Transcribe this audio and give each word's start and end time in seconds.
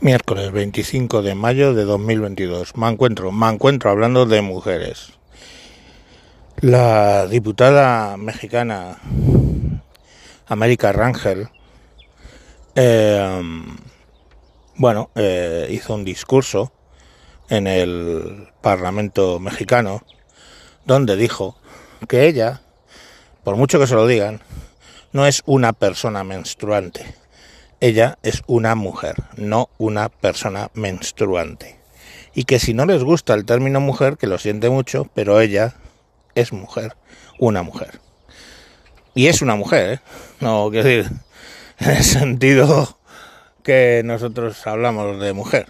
Miércoles 0.00 0.52
25 0.52 1.22
de 1.22 1.34
mayo 1.34 1.72
de 1.72 1.84
2022. 1.84 2.76
Me 2.76 2.86
encuentro, 2.86 3.32
me 3.32 3.48
encuentro 3.48 3.90
hablando 3.90 4.26
de 4.26 4.42
mujeres. 4.42 5.14
La 6.60 7.26
diputada 7.26 8.18
mexicana 8.18 8.98
América 10.48 10.92
Rangel, 10.92 11.48
eh, 12.74 13.42
bueno, 14.74 15.08
eh, 15.14 15.66
hizo 15.70 15.94
un 15.94 16.04
discurso 16.04 16.72
en 17.48 17.66
el 17.66 18.48
Parlamento 18.60 19.40
mexicano 19.40 20.02
donde 20.84 21.16
dijo 21.16 21.56
que 22.06 22.26
ella, 22.26 22.60
por 23.44 23.56
mucho 23.56 23.78
que 23.78 23.86
se 23.86 23.94
lo 23.94 24.06
digan, 24.06 24.42
no 25.12 25.26
es 25.26 25.42
una 25.46 25.72
persona 25.72 26.22
menstruante 26.22 27.25
ella 27.80 28.18
es 28.22 28.42
una 28.46 28.74
mujer, 28.74 29.16
no 29.36 29.68
una 29.78 30.08
persona 30.08 30.70
menstruante. 30.74 31.78
Y 32.34 32.44
que 32.44 32.58
si 32.58 32.74
no 32.74 32.86
les 32.86 33.02
gusta 33.02 33.34
el 33.34 33.44
término 33.44 33.80
mujer, 33.80 34.16
que 34.16 34.26
lo 34.26 34.38
siente 34.38 34.70
mucho, 34.70 35.08
pero 35.14 35.40
ella 35.40 35.74
es 36.34 36.52
mujer, 36.52 36.96
una 37.38 37.62
mujer. 37.62 38.00
Y 39.14 39.28
es 39.28 39.42
una 39.42 39.56
mujer, 39.56 39.94
¿eh? 39.94 40.00
No, 40.40 40.68
quiero 40.70 40.88
decir, 40.88 41.10
en 41.78 41.90
el 41.90 42.04
sentido 42.04 42.98
que 43.62 44.02
nosotros 44.04 44.66
hablamos 44.66 45.20
de 45.20 45.32
mujer. 45.32 45.66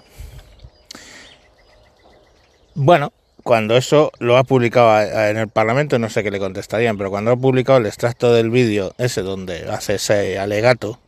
Bueno, 2.75 3.13
cuando 3.43 3.77
eso 3.77 4.13
lo 4.19 4.37
ha 4.37 4.45
publicado 4.45 5.01
en 5.01 5.37
el 5.37 5.49
Parlamento, 5.49 5.99
no 5.99 6.11
sé 6.11 6.23
qué 6.25 6.31
le 6.31 6.41
contestarían, 6.41 6.99
pero 6.99 7.11
cuando 7.11 7.31
ha 7.31 7.37
publicado 7.37 7.79
el 7.79 7.87
extracto 7.87 8.35
del 8.35 8.51
vídeo 8.51 8.93
ese 8.99 9.23
donde 9.23 9.71
hace 9.71 9.95
ese 9.95 10.39
alegato, 10.39 10.99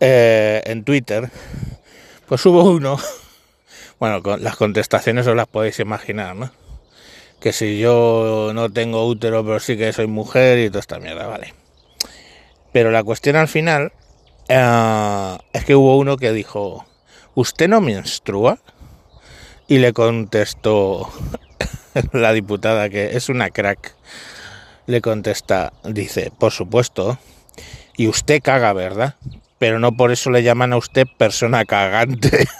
eh, 0.00 0.62
en 0.64 0.84
Twitter, 0.84 1.30
pues 2.26 2.44
hubo 2.46 2.64
uno, 2.64 2.98
bueno, 3.98 4.22
con 4.22 4.42
las 4.42 4.56
contestaciones 4.56 5.26
os 5.26 5.36
las 5.36 5.46
podéis 5.46 5.80
imaginar, 5.80 6.36
¿no? 6.36 6.50
Que 7.40 7.52
si 7.52 7.78
yo 7.78 8.52
no 8.54 8.70
tengo 8.70 9.06
útero, 9.06 9.44
pero 9.44 9.60
sí 9.60 9.76
que 9.76 9.92
soy 9.92 10.06
mujer 10.06 10.58
y 10.58 10.68
toda 10.68 10.80
esta 10.80 10.98
mierda, 10.98 11.26
vale. 11.26 11.54
Pero 12.72 12.90
la 12.90 13.02
cuestión 13.02 13.36
al 13.36 13.48
final 13.48 13.92
eh, 14.48 15.38
es 15.52 15.64
que 15.64 15.74
hubo 15.74 15.96
uno 15.98 16.16
que 16.16 16.32
dijo, 16.32 16.86
¿usted 17.34 17.68
no 17.68 17.80
menstrua? 17.80 18.58
Y 19.68 19.78
le 19.78 19.92
contestó 19.92 21.10
la 22.12 22.32
diputada, 22.32 22.88
que 22.88 23.16
es 23.16 23.28
una 23.28 23.50
crack, 23.50 23.94
le 24.86 25.00
contesta, 25.00 25.72
dice, 25.84 26.32
por 26.36 26.52
supuesto, 26.52 27.18
y 27.96 28.08
usted 28.08 28.40
caga, 28.42 28.72
¿verdad? 28.72 29.16
Pero 29.58 29.78
no 29.78 29.96
por 29.96 30.12
eso 30.12 30.30
le 30.30 30.42
llaman 30.42 30.72
a 30.72 30.76
usted 30.76 31.06
persona 31.16 31.64
cagante. 31.64 32.46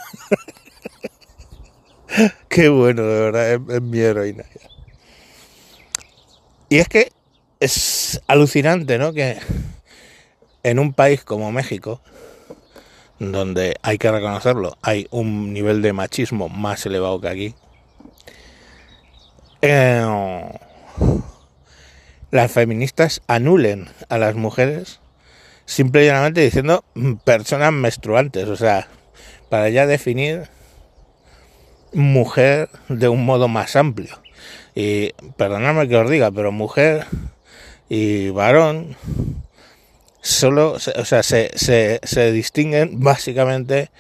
Qué 2.48 2.68
bueno, 2.68 3.02
de 3.02 3.20
verdad, 3.20 3.52
es, 3.52 3.82
mi 3.82 4.00
heroína. 4.00 4.44
Y 6.68 6.78
es 6.78 6.88
que 6.88 7.12
es 7.60 8.20
alucinante, 8.26 8.98
¿no? 8.98 9.12
Que 9.12 9.38
en 10.62 10.78
un 10.78 10.92
país 10.92 11.24
como 11.24 11.52
México, 11.52 12.00
donde 13.18 13.76
hay 13.82 13.98
que 13.98 14.10
reconocerlo, 14.10 14.76
hay 14.82 15.06
un 15.10 15.52
nivel 15.52 15.82
de 15.82 15.92
machismo 15.92 16.48
más 16.48 16.84
elevado 16.86 17.20
que 17.20 17.28
aquí, 17.28 17.54
eh, 19.62 20.04
las 22.30 22.52
feministas 22.52 23.22
anulen 23.26 23.88
a 24.08 24.18
las 24.18 24.34
mujeres 24.34 25.00
simple 25.68 26.02
y 26.02 26.06
llanamente 26.06 26.40
diciendo 26.40 26.82
personas 27.24 27.72
menstruantes, 27.72 28.48
o 28.48 28.56
sea, 28.56 28.88
para 29.50 29.68
ya 29.68 29.86
definir 29.86 30.48
mujer 31.92 32.70
de 32.88 33.08
un 33.08 33.24
modo 33.24 33.48
más 33.48 33.76
amplio. 33.76 34.18
Y 34.74 35.12
perdonadme 35.36 35.86
que 35.86 35.96
os 35.96 36.10
diga, 36.10 36.30
pero 36.30 36.52
mujer 36.52 37.04
y 37.90 38.30
varón 38.30 38.96
solo, 40.22 40.72
o 40.72 40.78
sea, 40.78 41.22
se, 41.22 41.50
se, 41.54 42.00
se 42.02 42.32
distinguen 42.32 43.00
básicamente 43.00 43.90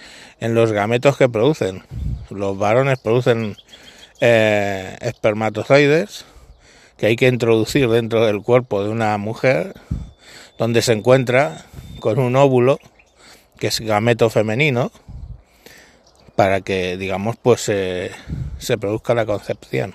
en 0.40 0.54
los 0.54 0.72
gametos 0.72 1.18
que 1.18 1.28
producen. 1.28 1.84
Los 2.30 2.56
varones 2.56 2.98
producen 2.98 3.56
eh, 4.20 4.96
espermatozoides 5.02 6.24
que 6.96 7.06
hay 7.06 7.16
que 7.16 7.28
introducir 7.28 7.88
dentro 7.90 8.24
del 8.24 8.42
cuerpo 8.42 8.82
de 8.82 8.90
una 8.90 9.16
mujer 9.18 9.74
donde 10.58 10.82
se 10.82 10.92
encuentra 10.92 11.64
con 12.00 12.18
un 12.18 12.36
óvulo 12.36 12.78
que 13.58 13.68
es 13.68 13.80
gameto 13.80 14.28
femenino 14.28 14.92
para 16.36 16.60
que 16.60 16.96
digamos 16.96 17.36
pues 17.36 17.62
se 17.62 18.78
produzca 18.78 19.14
la 19.14 19.26
concepción. 19.26 19.94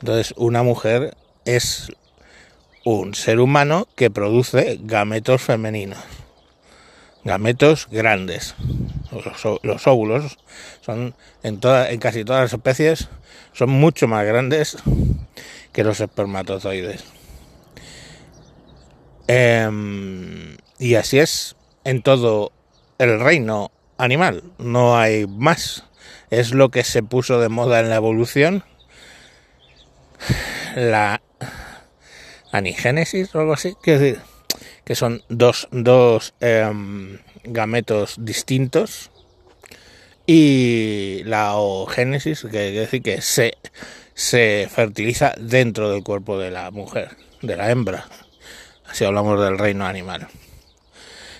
Entonces 0.00 0.34
una 0.36 0.62
mujer 0.62 1.16
es 1.44 1.92
un 2.84 3.14
ser 3.14 3.40
humano 3.40 3.86
que 3.94 4.10
produce 4.10 4.78
gametos 4.82 5.42
femeninos 5.42 5.98
gametos 7.26 7.88
grandes. 7.90 8.54
Los, 9.62 9.86
óvulos 9.86 10.38
son 10.80 11.14
en 11.42 11.58
toda 11.58 11.90
en 11.90 11.98
casi 11.98 12.24
todas 12.24 12.42
las 12.42 12.52
especies 12.52 13.08
son 13.52 13.70
mucho 13.70 14.06
más 14.06 14.24
grandes 14.24 14.76
que 15.72 15.84
los 15.84 16.00
espermatozoides 16.00 17.04
Em, 19.28 20.56
y 20.78 20.94
así 20.94 21.18
es 21.18 21.56
en 21.84 22.02
todo 22.02 22.52
el 22.98 23.18
reino 23.20 23.72
animal, 23.98 24.44
no 24.58 24.96
hay 24.96 25.26
más. 25.26 25.84
Es 26.30 26.52
lo 26.52 26.70
que 26.70 26.84
se 26.84 27.02
puso 27.02 27.40
de 27.40 27.48
moda 27.48 27.80
en 27.80 27.90
la 27.90 27.96
evolución. 27.96 28.64
La 30.76 31.22
anigénesis 32.52 33.34
o 33.34 33.40
algo 33.40 33.54
así, 33.54 33.74
que, 33.82 33.98
decir, 33.98 34.20
que 34.84 34.94
son 34.94 35.22
dos, 35.28 35.68
dos 35.72 36.34
em, 36.40 37.18
gametos 37.44 38.16
distintos. 38.18 39.10
Y 40.26 41.22
la 41.24 41.56
ogénesis, 41.56 42.42
que 42.42 42.48
quiere 42.50 42.80
decir 42.80 43.02
que 43.02 43.22
se, 43.22 43.56
se 44.14 44.68
fertiliza 44.70 45.34
dentro 45.38 45.90
del 45.90 46.02
cuerpo 46.02 46.38
de 46.38 46.50
la 46.50 46.70
mujer, 46.70 47.16
de 47.42 47.56
la 47.56 47.70
hembra 47.70 48.06
si 48.92 49.04
hablamos 49.04 49.40
del 49.40 49.58
reino 49.58 49.86
animal. 49.86 50.28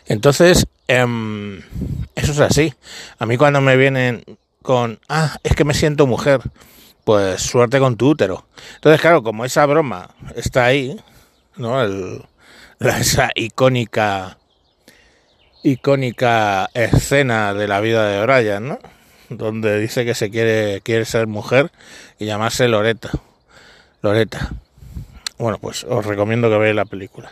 Entonces, 0.07 0.67
em, 0.89 1.63
eso 2.15 2.33
es 2.33 2.41
así. 2.41 2.75
A 3.19 3.27
mí 3.27 3.37
cuando 3.37 3.61
me 3.61 3.77
vienen 3.77 4.25
con, 4.63 5.01
ah, 5.09 5.37
es 5.43 5.55
que 5.55 5.65
me 5.65 5.75
siento 5.75 6.07
mujer, 6.07 6.41
pues 7.05 7.43
suerte 7.43 7.79
con 7.79 7.97
tu 7.97 8.11
útero. 8.11 8.47
Entonces, 8.77 9.01
claro, 9.01 9.23
como 9.23 9.45
esa 9.45 9.67
broma 9.67 10.11
está 10.35 10.65
ahí, 10.65 11.01
¿no? 11.57 11.81
esa 12.81 13.31
icónica, 13.35 14.39
icónica 15.63 16.69
escena 16.75 17.55
de 17.55 17.69
la 17.69 17.81
vida 17.81 18.09
de 18.09 18.27
Brian, 18.27 18.69
¿no? 18.69 18.79
Donde 19.29 19.81
dice 19.81 20.05
que 20.05 20.15
se 20.15 20.31
quiere, 20.31 20.81
quiere 20.83 21.05
ser 21.05 21.27
mujer 21.27 21.73
y 22.19 22.27
llamarse 22.27 22.69
Loreta. 22.69 23.11
Loreta. 24.03 24.53
Bueno, 25.39 25.59
pues 25.59 25.85
os 25.85 26.05
recomiendo 26.07 26.49
que 26.49 26.57
veáis 26.57 26.77
la 26.77 26.87
película, 26.87 27.31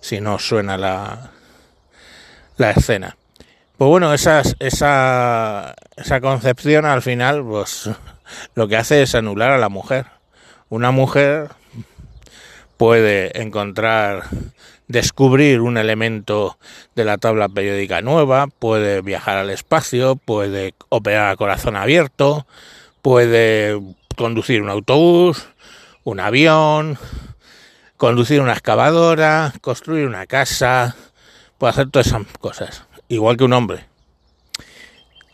si 0.00 0.20
no 0.20 0.38
suena 0.38 0.76
la, 0.76 1.30
la 2.58 2.70
escena. 2.70 3.16
Pues 3.78 3.88
bueno, 3.88 4.12
esa, 4.12 4.42
esa, 4.58 5.74
esa 5.96 6.20
concepción 6.20 6.84
al 6.84 7.00
final, 7.00 7.42
pues 7.42 7.88
lo 8.54 8.68
que 8.68 8.76
hace 8.76 9.02
es 9.02 9.14
anular 9.14 9.52
a 9.52 9.58
la 9.58 9.70
mujer. 9.70 10.06
Una 10.68 10.90
mujer 10.90 11.48
puede 12.76 13.40
encontrar, 13.40 14.24
descubrir 14.86 15.62
un 15.62 15.78
elemento 15.78 16.58
de 16.94 17.04
la 17.04 17.16
tabla 17.16 17.48
periódica 17.48 18.02
nueva, 18.02 18.48
puede 18.48 19.00
viajar 19.00 19.38
al 19.38 19.48
espacio, 19.48 20.16
puede 20.16 20.74
operar 20.90 21.30
a 21.30 21.36
corazón 21.36 21.76
abierto, 21.76 22.46
puede 23.00 23.80
conducir 24.16 24.60
un 24.60 24.68
autobús, 24.68 25.48
un 26.04 26.20
avión, 26.20 26.98
conducir 28.00 28.40
una 28.40 28.52
excavadora, 28.52 29.52
construir 29.60 30.06
una 30.06 30.24
casa, 30.24 30.96
puede 31.58 31.72
hacer 31.72 31.90
todas 31.90 32.06
esas 32.06 32.22
cosas, 32.40 32.86
igual 33.08 33.36
que 33.36 33.44
un 33.44 33.52
hombre. 33.52 33.84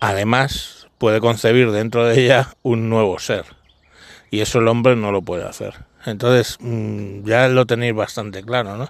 Además, 0.01 0.89
puede 0.99 1.21
concebir 1.21 1.71
dentro 1.71 2.05
de 2.05 2.21
ella 2.21 2.57
un 2.65 2.91
nuevo 2.91 3.21
ser, 3.21 3.45
y 4.33 4.41
eso 4.41 4.59
el 4.59 4.67
hombre 4.67 4.97
no 4.97 5.13
lo 5.13 5.23
puede 5.23 5.45
hacer. 5.45 5.75
Entonces, 6.07 6.57
mm, 6.59 7.23
ya 7.23 7.47
lo 7.47 7.67
tenéis 7.67 7.95
bastante 7.95 8.43
claro, 8.43 8.77
¿no? 8.77 8.89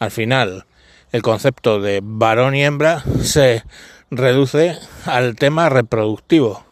Al 0.00 0.10
final, 0.10 0.64
el 1.12 1.22
concepto 1.22 1.78
de 1.78 2.00
varón 2.02 2.56
y 2.56 2.64
hembra 2.64 3.04
se 3.22 3.62
reduce 4.10 4.76
al 5.06 5.36
tema 5.36 5.68
reproductivo, 5.68 6.66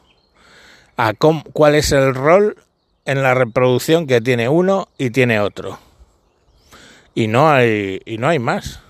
a 0.96 1.12
cuál 1.14 1.76
es 1.76 1.92
el 1.92 2.16
rol 2.16 2.56
en 3.04 3.22
la 3.22 3.32
reproducción 3.34 4.08
que 4.08 4.20
tiene 4.20 4.48
uno 4.48 4.88
y 4.98 5.10
tiene 5.10 5.38
otro 5.38 5.78
y 7.14 7.26
no 7.26 7.50
hay, 7.50 8.00
y 8.04 8.18
no 8.18 8.28
hay 8.28 8.38
más. 8.38 8.80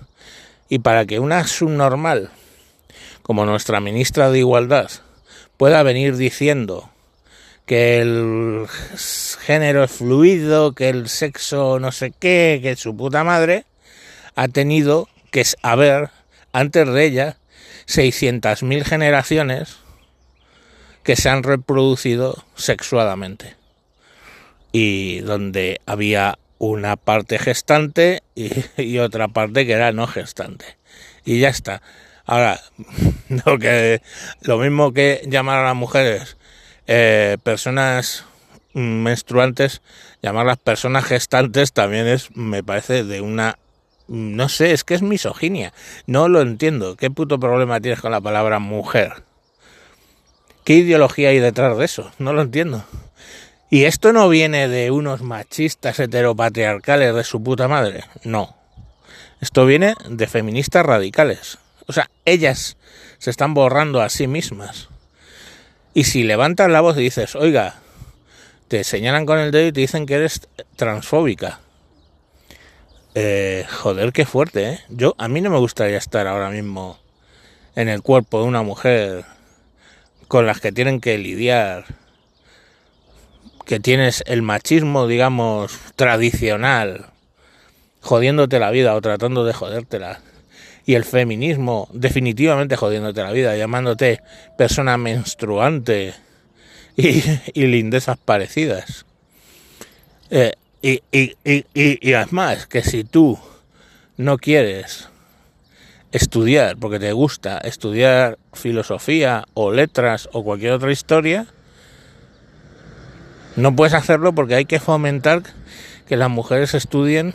Y 0.69 0.79
para 0.79 1.05
que 1.05 1.19
una 1.19 1.45
subnormal 1.45 2.31
como 3.21 3.45
nuestra 3.45 3.79
ministra 3.79 4.29
de 4.29 4.39
Igualdad 4.39 4.89
pueda 5.57 5.83
venir 5.83 6.17
diciendo 6.17 6.89
que 7.65 8.01
el 8.01 8.67
género 9.39 9.83
es 9.83 9.91
fluido, 9.91 10.73
que 10.73 10.89
el 10.89 11.07
sexo 11.07 11.79
no 11.79 11.91
sé 11.91 12.11
qué, 12.11 12.59
que 12.61 12.75
su 12.75 12.95
puta 12.95 13.23
madre, 13.23 13.65
ha 14.35 14.47
tenido 14.47 15.07
que 15.31 15.43
haber, 15.61 16.09
antes 16.51 16.87
de 16.87 17.05
ella, 17.05 17.37
600.000 17.87 18.83
generaciones 18.83 19.77
que 21.03 21.15
se 21.15 21.29
han 21.29 21.43
reproducido 21.43 22.43
sexuadamente. 22.55 23.55
Y 24.71 25.19
donde 25.19 25.81
había 25.85 26.37
una 26.57 26.95
parte 26.95 27.39
gestante 27.39 28.23
y, 28.35 28.97
otra 28.99 29.27
parte 29.27 29.65
que 29.65 29.73
era 29.73 29.91
no 29.91 30.07
gestante. 30.07 30.77
Y 31.25 31.39
ya 31.39 31.49
está. 31.49 31.81
Ahora, 32.25 32.59
lo, 33.45 33.59
que, 33.59 34.01
lo 34.41 34.57
mismo 34.57 34.93
que 34.93 35.21
llamar 35.27 35.59
a 35.59 35.65
las 35.65 35.75
mujeres 35.75 36.37
eh, 36.87 37.37
personas 37.43 38.25
menstruantes, 38.73 39.81
llamarlas 40.21 40.57
personas 40.57 41.05
gestantes 41.05 41.73
también 41.73 42.07
es, 42.07 42.35
me 42.35 42.63
parece, 42.63 43.03
de 43.03 43.21
una 43.21 43.57
no 44.07 44.49
sé, 44.49 44.73
es 44.73 44.83
que 44.83 44.95
es 44.95 45.01
misoginia. 45.01 45.73
No 46.07 46.27
lo 46.27 46.41
entiendo. 46.41 46.97
¿Qué 46.97 47.09
puto 47.09 47.39
problema 47.39 47.79
tienes 47.79 48.01
con 48.01 48.11
la 48.11 48.21
palabra 48.21 48.59
mujer? 48.59 49.23
¿Qué 50.63 50.75
ideología 50.75 51.29
hay 51.29 51.39
detrás 51.39 51.77
de 51.77 51.85
eso? 51.85 52.11
No 52.19 52.33
lo 52.33 52.41
entiendo. 52.41 52.85
Y 53.73 53.85
esto 53.85 54.13
no 54.13 54.29
viene 54.29 54.67
de 54.67 54.91
unos 54.91 55.23
machistas 55.23 55.99
heteropatriarcales 55.99 57.15
de 57.15 57.23
su 57.23 57.41
puta 57.41 57.67
madre. 57.67 58.03
No. 58.23 58.55
Esto 59.41 59.65
viene 59.65 59.95
de 60.07 60.27
feministas 60.27 60.85
radicales. 60.85 61.57
O 61.87 61.91
sea, 61.91 62.07
ellas 62.23 62.77
se 63.17 63.31
están 63.31 63.55
borrando 63.55 64.03
a 64.03 64.09
sí 64.09 64.27
mismas. 64.27 64.89
Y 65.95 66.03
si 66.03 66.21
levantas 66.21 66.69
la 66.69 66.81
voz 66.81 66.97
y 66.97 67.01
dices, 67.01 67.35
oiga, 67.35 67.81
te 68.67 68.83
señalan 68.83 69.25
con 69.25 69.39
el 69.39 69.49
dedo 69.49 69.65
y 69.65 69.71
te 69.71 69.81
dicen 69.81 70.05
que 70.05 70.13
eres 70.17 70.47
transfóbica. 70.75 71.59
Eh, 73.15 73.65
joder, 73.71 74.13
qué 74.13 74.27
fuerte, 74.27 74.69
¿eh? 74.69 74.79
Yo, 74.89 75.15
a 75.17 75.27
mí 75.27 75.41
no 75.41 75.49
me 75.49 75.57
gustaría 75.57 75.97
estar 75.97 76.27
ahora 76.27 76.51
mismo 76.51 76.99
en 77.75 77.89
el 77.89 78.03
cuerpo 78.03 78.39
de 78.39 78.49
una 78.49 78.61
mujer 78.61 79.25
con 80.27 80.45
las 80.45 80.61
que 80.61 80.71
tienen 80.71 81.01
que 81.01 81.17
lidiar, 81.17 82.02
que 83.65 83.79
tienes 83.79 84.23
el 84.27 84.41
machismo, 84.41 85.07
digamos, 85.07 85.77
tradicional, 85.95 87.07
jodiéndote 88.01 88.59
la 88.59 88.71
vida 88.71 88.95
o 88.95 89.01
tratando 89.01 89.45
de 89.45 89.53
jodértela, 89.53 90.21
y 90.85 90.95
el 90.95 91.05
feminismo 91.05 91.87
definitivamente 91.93 92.75
jodiéndote 92.75 93.23
la 93.23 93.31
vida, 93.31 93.55
llamándote 93.55 94.21
persona 94.57 94.97
menstruante 94.97 96.13
y, 96.95 97.23
y 97.53 97.67
lindezas 97.67 98.17
parecidas. 98.17 99.05
Eh, 100.29 100.53
y, 100.81 101.01
y, 101.11 101.35
y, 101.45 101.65
y, 101.73 102.13
además, 102.13 102.67
que 102.67 102.81
si 102.81 103.05
tú 103.05 103.39
no 104.17 104.37
quieres 104.37 105.07
estudiar, 106.11 106.75
porque 106.77 106.99
te 106.99 107.13
gusta 107.13 107.57
estudiar 107.59 108.37
filosofía 108.51 109.45
o 109.53 109.71
letras 109.71 110.27
o 110.33 110.43
cualquier 110.43 110.73
otra 110.73 110.91
historia, 110.91 111.47
no 113.55 113.75
puedes 113.75 113.93
hacerlo 113.93 114.33
porque 114.33 114.55
hay 114.55 114.65
que 114.65 114.79
fomentar 114.79 115.43
que 116.07 116.17
las 116.17 116.29
mujeres 116.29 116.73
estudien 116.73 117.33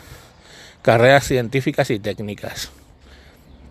carreras 0.83 1.25
científicas 1.25 1.91
y 1.91 1.99
técnicas. 1.99 2.71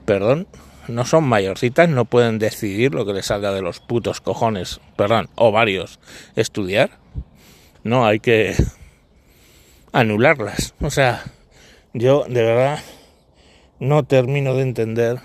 Perdón, 0.05 0.47
no 0.87 1.05
son 1.05 1.25
mayorcitas, 1.25 1.89
no 1.89 2.05
pueden 2.05 2.39
decidir 2.39 2.93
lo 2.93 3.05
que 3.05 3.13
les 3.13 3.25
salga 3.25 3.51
de 3.51 3.61
los 3.61 3.79
putos 3.79 4.21
cojones, 4.21 4.79
perdón, 4.95 5.29
o 5.35 5.51
varios, 5.51 5.99
estudiar. 6.35 6.91
No, 7.83 8.05
hay 8.05 8.19
que 8.19 8.55
anularlas. 9.91 10.73
O 10.81 10.89
sea, 10.89 11.23
yo 11.93 12.25
de 12.27 12.43
verdad 12.43 12.79
no 13.79 14.03
termino 14.03 14.53
de 14.55 14.63
entender 14.63 15.19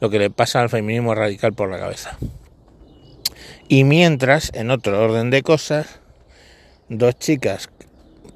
lo 0.00 0.10
que 0.10 0.18
le 0.18 0.30
pasa 0.30 0.60
al 0.60 0.70
feminismo 0.70 1.14
radical 1.14 1.52
por 1.52 1.70
la 1.70 1.78
cabeza. 1.78 2.18
Y 3.68 3.84
mientras, 3.84 4.50
en 4.54 4.70
otro 4.70 5.02
orden 5.02 5.30
de 5.30 5.42
cosas, 5.42 6.00
dos 6.88 7.18
chicas 7.18 7.68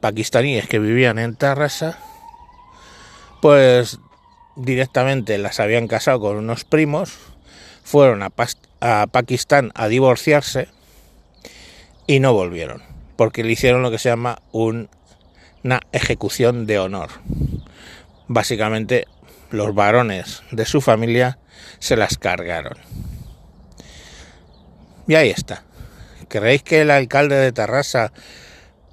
pakistaníes 0.00 0.68
que 0.68 0.78
vivían 0.78 1.18
en 1.18 1.36
Tarrasa, 1.36 1.98
pues 3.40 3.98
directamente 4.56 5.38
las 5.38 5.60
habían 5.60 5.88
casado 5.88 6.20
con 6.20 6.36
unos 6.36 6.64
primos, 6.64 7.12
fueron 7.84 8.22
a, 8.22 8.32
a 8.80 9.06
Pakistán 9.06 9.70
a 9.74 9.88
divorciarse 9.88 10.68
y 12.06 12.20
no 12.20 12.32
volvieron, 12.32 12.82
porque 13.16 13.44
le 13.44 13.52
hicieron 13.52 13.82
lo 13.82 13.90
que 13.90 13.98
se 13.98 14.08
llama 14.08 14.42
un 14.50 14.88
una 15.64 15.80
ejecución 15.92 16.66
de 16.66 16.78
honor. 16.78 17.10
Básicamente 18.28 19.06
los 19.50 19.74
varones 19.74 20.42
de 20.50 20.64
su 20.64 20.80
familia 20.80 21.38
se 21.78 21.96
las 21.96 22.18
cargaron. 22.18 22.78
Y 25.06 25.14
ahí 25.14 25.30
está. 25.30 25.64
¿Creéis 26.32 26.62
que 26.62 26.80
el 26.80 26.90
alcalde 26.90 27.36
de 27.36 27.52
Tarrasa 27.52 28.10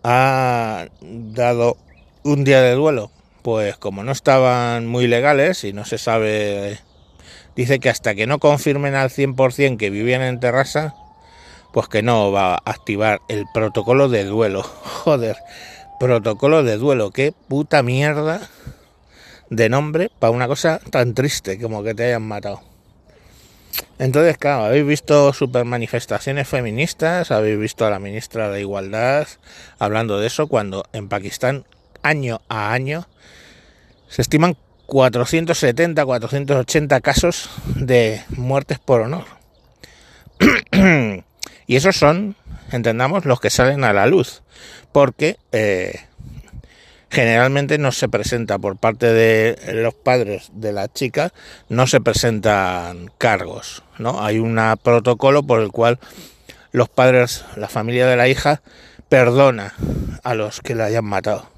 ha 0.04 0.88
dado 1.00 1.78
un 2.24 2.44
día 2.44 2.62
de 2.62 2.74
duelo? 2.74 3.12
Pues 3.44 3.78
como 3.78 4.04
no 4.04 4.12
estaban 4.12 4.88
muy 4.88 5.08
legales 5.08 5.64
y 5.64 5.72
no 5.72 5.86
se 5.86 5.98
sabe, 5.98 6.80
dice 7.56 7.80
que 7.80 7.90
hasta 7.90 8.14
que 8.14 8.28
no 8.28 8.40
confirmen 8.40 8.94
al 8.94 9.10
100% 9.10 9.78
que 9.78 9.90
vivían 9.90 10.22
en 10.22 10.42
Terrassa, 10.42 10.96
pues 11.72 11.88
que 11.88 12.02
no 12.02 12.30
va 12.34 12.56
a 12.56 12.62
activar 12.66 13.22
el 13.30 13.46
protocolo 13.54 14.10
de 14.10 14.26
duelo. 14.26 14.62
Joder, 15.06 15.38
Protocolo 15.98 16.62
de 16.64 16.76
duelo, 16.76 17.12
qué 17.12 17.34
puta 17.48 17.84
mierda 17.84 18.50
de 19.50 19.70
nombre 19.70 20.12
para 20.20 20.32
una 20.32 20.50
cosa 20.50 20.82
tan 20.92 21.14
triste 21.14 21.58
como 21.58 21.84
que 21.84 21.96
te 21.96 22.04
hayan 22.04 22.24
matado. 22.24 22.69
Entonces, 23.98 24.38
claro, 24.38 24.66
habéis 24.66 24.86
visto 24.86 25.34
super 25.34 25.66
manifestaciones 25.66 26.48
feministas, 26.48 27.32
habéis 27.32 27.60
visto 27.60 27.86
a 27.86 27.90
la 27.90 28.00
ministra 28.00 28.50
de 28.50 28.62
Igualdad 28.62 29.28
hablando 29.78 30.20
de 30.20 30.28
eso, 30.28 30.48
cuando 30.48 30.86
en 30.94 31.10
Pakistán, 31.10 31.66
año 32.02 32.42
a 32.50 32.72
año, 32.72 33.08
se 34.08 34.22
estiman 34.22 34.56
470, 34.86 36.06
480 36.06 37.02
casos 37.02 37.50
de 37.76 38.24
muertes 38.30 38.80
por 38.80 39.02
honor. 39.02 39.26
y 41.68 41.76
esos 41.76 41.96
son, 41.96 42.36
entendamos, 42.72 43.26
los 43.26 43.40
que 43.40 43.50
salen 43.50 43.84
a 43.84 43.94
la 43.94 44.08
luz 44.08 44.42
porque 44.92 45.38
eh, 45.52 46.00
generalmente 47.10 47.78
no 47.78 47.92
se 47.92 48.08
presenta 48.08 48.60
por 48.60 48.78
parte 48.78 49.08
de 49.08 49.58
los 49.74 49.94
padres 49.94 50.50
de 50.54 50.72
la 50.72 50.88
chica, 50.88 51.34
no 51.68 51.88
se 51.88 52.02
presentan 52.02 53.12
cargos, 53.18 53.84
¿no? 53.98 54.24
Hay 54.24 54.40
un 54.40 54.60
protocolo 54.84 55.44
por 55.44 55.62
el 55.62 55.72
cual 55.72 56.00
los 56.72 56.90
padres, 56.90 57.46
la 57.56 57.68
familia 57.68 58.06
de 58.08 58.16
la 58.16 58.28
hija, 58.28 58.62
perdona 59.10 59.74
a 60.24 60.36
los 60.36 60.62
que 60.62 60.76
la 60.76 60.86
hayan 60.86 61.06
matado. 61.06 61.50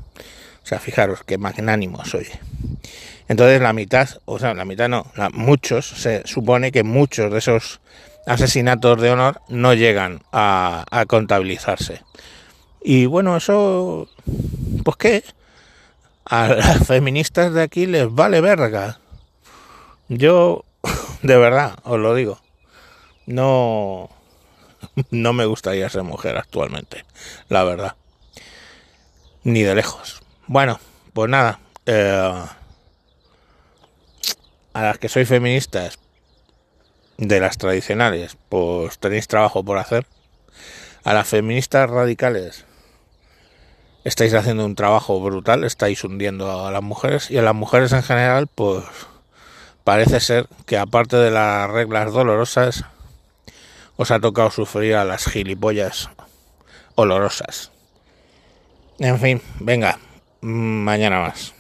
O 0.64 0.66
sea, 0.66 0.80
fijaros 0.80 1.24
qué 1.26 1.38
magnánimo 1.38 2.06
soy. 2.06 2.28
Entonces 3.28 3.62
la 3.62 3.74
mitad, 3.74 4.10
o 4.26 4.40
sea, 4.40 4.54
la 4.54 4.66
mitad 4.66 4.88
no, 4.88 5.12
muchos, 5.34 5.86
se 5.86 6.22
supone 6.26 6.72
que 6.72 6.84
muchos 6.84 7.32
de 7.32 7.40
esos 7.40 7.82
asesinatos 8.26 9.02
de 9.02 9.10
honor 9.10 9.42
no 9.50 9.74
llegan 9.74 10.22
a 10.32 11.06
contabilizarse. 11.08 12.02
Y 12.84 13.06
bueno, 13.06 13.38
eso, 13.38 14.10
pues 14.84 14.98
qué, 14.98 15.24
a 16.32 16.48
las 16.48 16.88
feministas 16.88 17.54
de 17.54 17.62
aquí 17.62 17.86
les 17.86 18.10
vale 18.10 18.40
verga. 18.40 19.02
Yo, 20.08 20.64
de 21.22 21.38
verdad, 21.38 21.78
os 21.84 22.00
lo 22.00 22.16
digo, 22.16 22.40
no, 23.26 24.10
no 25.12 25.34
me 25.34 25.46
gustaría 25.46 25.90
ser 25.90 26.04
mujer 26.04 26.38
actualmente, 26.38 27.04
la 27.50 27.66
verdad. 27.66 27.96
Ni 29.44 29.62
de 29.64 29.76
lejos. 29.76 30.22
Bueno, 30.48 30.80
pues 31.12 31.30
nada, 31.30 31.60
eh, 31.86 32.46
a 34.74 34.82
las 34.82 34.98
que 35.00 35.10
sois 35.10 35.28
feministas 35.28 36.00
de 37.18 37.42
las 37.42 37.58
tradicionales, 37.58 38.38
pues 38.48 39.00
tenéis 39.00 39.28
trabajo 39.28 39.66
por 39.66 39.80
hacer. 39.80 40.08
A 41.04 41.14
las 41.14 41.28
feministas 41.28 41.90
radicales, 41.90 42.66
estáis 44.04 44.34
haciendo 44.34 44.66
un 44.66 44.76
trabajo 44.76 45.20
brutal, 45.22 45.64
estáis 45.64 46.04
hundiendo 46.04 46.66
a 46.66 46.72
las 46.72 46.84
mujeres 46.84 47.30
y 47.32 47.38
a 47.38 47.42
las 47.42 47.56
mujeres 47.56 47.92
en 47.94 48.04
general, 48.04 48.48
pues 48.48 48.84
parece 49.84 50.20
ser 50.20 50.48
que 50.66 50.78
aparte 50.78 51.18
de 51.18 51.32
las 51.32 51.70
reglas 51.70 52.12
dolorosas, 52.12 52.86
os 53.98 54.12
ha 54.12 54.20
tocado 54.20 54.50
sufrir 54.52 54.96
a 54.96 55.06
las 55.06 55.26
gilipollas 55.26 56.10
olorosas. 56.96 57.72
En 59.00 59.20
fin, 59.20 59.42
venga, 59.60 60.00
mañana 60.42 61.20
más. 61.20 61.54